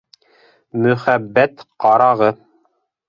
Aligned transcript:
Мөхәббәт 0.85 1.63
ҡарағы. 1.85 2.35